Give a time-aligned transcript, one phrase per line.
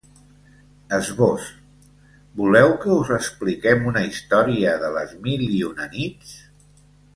[0.95, 1.49] Esbós:
[2.39, 6.35] Voleu que us expliquem una història de ‘Les mil i una nits’?